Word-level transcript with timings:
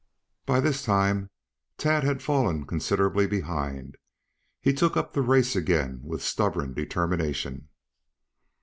By 0.47 0.61
this 0.61 0.81
time 0.81 1.29
Tad 1.77 2.03
had 2.03 2.23
fallen 2.23 2.65
considerably 2.65 3.27
behind. 3.27 3.99
He 4.59 4.73
took 4.73 4.97
up 4.97 5.13
the 5.13 5.21
race 5.21 5.55
again 5.55 5.99
with 6.01 6.23
stubborn 6.23 6.73
determination. 6.73 7.69